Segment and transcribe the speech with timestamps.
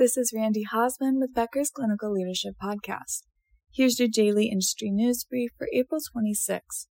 [0.00, 3.24] This is Randy Hosman with Becker's Clinical Leadership Podcast.
[3.70, 6.88] Here's your daily industry news brief for April 26.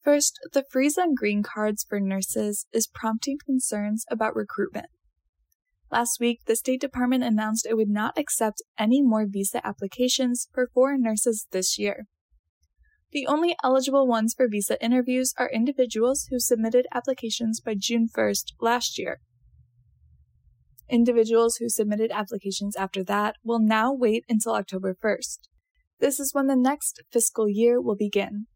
[0.00, 4.86] First, the freeze on green cards for nurses is prompting concerns about recruitment.
[5.90, 10.70] Last week, the State Department announced it would not accept any more visa applications for
[10.72, 12.06] foreign nurses this year.
[13.12, 18.52] The only eligible ones for visa interviews are individuals who submitted applications by June 1st
[18.62, 19.20] last year.
[20.90, 25.38] Individuals who submitted applications after that will now wait until October 1st.
[26.00, 28.46] This is when the next fiscal year will begin.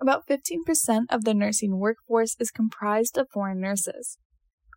[0.00, 4.16] About 15% of the nursing workforce is comprised of foreign nurses.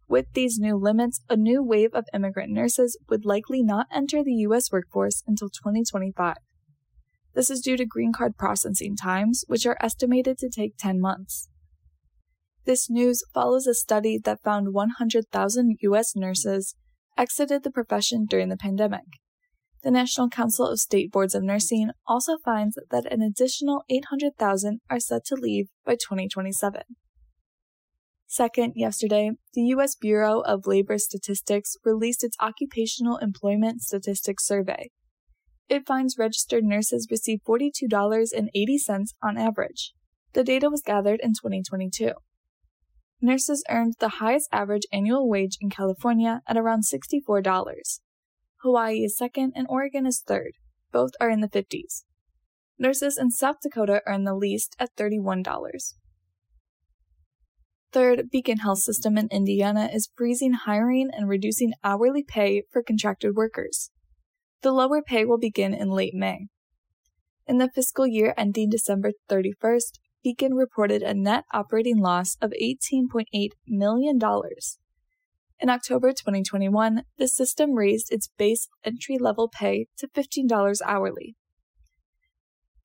[0.09, 4.33] With these new limits, a new wave of immigrant nurses would likely not enter the
[4.47, 4.69] U.S.
[4.71, 6.35] workforce until 2025.
[7.33, 11.47] This is due to green card processing times, which are estimated to take 10 months.
[12.65, 16.15] This news follows a study that found 100,000 U.S.
[16.15, 16.75] nurses
[17.17, 19.05] exited the profession during the pandemic.
[19.83, 24.99] The National Council of State Boards of Nursing also finds that an additional 800,000 are
[24.99, 26.83] set to leave by 2027.
[28.27, 29.95] Second, yesterday, the U.S.
[29.95, 34.89] Bureau of Labor Statistics released its Occupational Employment Statistics Survey,
[35.69, 39.93] it finds registered nurses receive $42.80 on average.
[40.33, 42.11] The data was gathered in 2022.
[43.23, 47.99] Nurses earned the highest average annual wage in California at around $64.
[48.57, 50.51] Hawaii is second and Oregon is third.
[50.91, 52.03] Both are in the 50s.
[52.77, 55.93] Nurses in South Dakota earn the least at $31.
[57.93, 63.37] Third, Beacon Health System in Indiana is freezing hiring and reducing hourly pay for contracted
[63.37, 63.89] workers.
[64.63, 66.47] The lower pay will begin in late May.
[67.47, 73.49] In the fiscal year ending December 31st, Beacon reported a net operating loss of $18.8
[73.67, 74.19] million.
[75.59, 81.35] In October 2021, the system raised its base entry level pay to $15 hourly.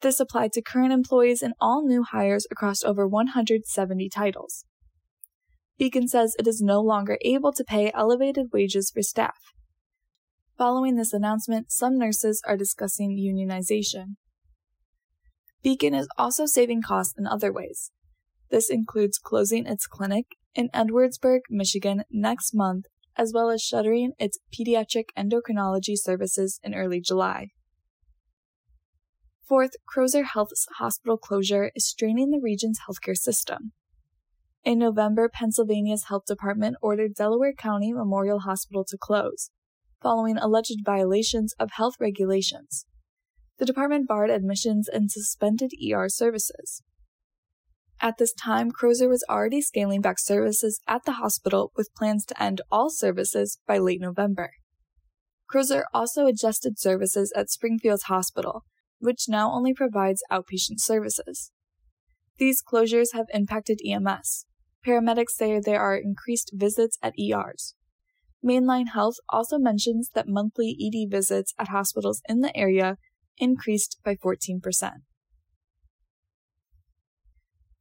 [0.00, 4.64] This applied to current employees and all new hires across over 170 titles.
[5.78, 9.38] Beacon says it is no longer able to pay elevated wages for staff.
[10.56, 14.16] Following this announcement, some nurses are discussing unionization.
[15.68, 17.90] Beacon is also saving costs in other ways.
[18.50, 20.24] This includes closing its clinic
[20.54, 22.86] in Edwardsburg, Michigan next month,
[23.18, 27.48] as well as shuttering its pediatric endocrinology services in early July.
[29.46, 33.72] Fourth, Crozer Health's hospital closure is straining the region's healthcare system.
[34.64, 39.50] In November, Pennsylvania's health department ordered Delaware County Memorial Hospital to close,
[40.00, 42.86] following alleged violations of health regulations.
[43.58, 46.82] The department barred admissions and suspended ER services.
[48.00, 52.40] At this time, Crozer was already scaling back services at the hospital with plans to
[52.42, 54.52] end all services by late November.
[55.52, 58.64] Crozer also adjusted services at Springfield's hospital,
[59.00, 61.50] which now only provides outpatient services.
[62.38, 64.46] These closures have impacted EMS.
[64.86, 67.74] Paramedics say there are increased visits at ERs.
[68.40, 72.96] Main Line Health also mentions that monthly ED visits at hospitals in the area
[73.38, 74.60] increased by 14%.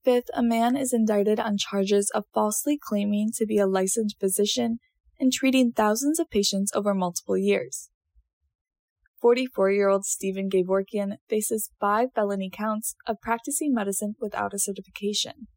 [0.04, 4.80] Fifth, a man is indicted on charges of falsely claiming to be a licensed physician
[5.20, 7.90] and treating thousands of patients over multiple years.
[9.22, 15.48] 44 year old Stephen Gevorkian faces five felony counts of practicing medicine without a certification.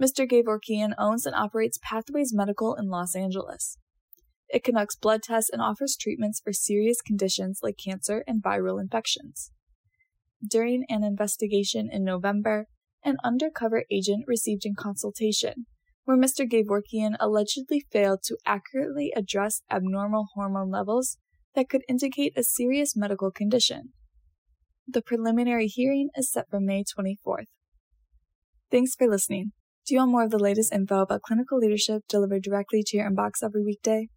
[0.00, 0.28] Mr.
[0.28, 3.78] Gevorkian owns and operates Pathways Medical in Los Angeles.
[4.48, 9.50] It conducts blood tests and offers treatments for serious conditions like cancer and viral infections.
[10.48, 12.66] During an investigation in November,
[13.02, 15.66] an undercover agent received in consultation,
[16.04, 16.48] where Mr.
[16.48, 21.18] Gevorkian allegedly failed to accurately address abnormal hormone levels
[21.54, 23.92] that could indicate a serious medical condition.
[24.86, 27.46] The preliminary hearing is set for May 24th.
[28.70, 29.52] Thanks for listening.
[29.86, 33.10] Do you want more of the latest info about clinical leadership delivered directly to your
[33.10, 34.08] inbox every weekday?